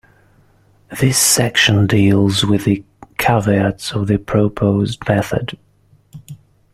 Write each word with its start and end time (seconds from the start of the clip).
This 0.99 1.15
section 1.15 1.85
deals 1.85 2.43
with 2.43 2.65
the 2.65 2.83
caveats 3.19 3.91
of 3.91 4.07
the 4.07 4.17
proposed 4.17 5.07
method. 5.07 5.59